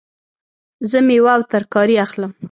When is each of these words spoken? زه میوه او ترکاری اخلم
زه 0.89 0.97
میوه 1.07 1.31
او 1.37 1.41
ترکاری 1.51 1.95
اخلم 2.05 2.31